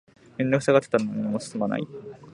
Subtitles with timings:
[0.35, 1.81] 面倒くさがってたら何も進まない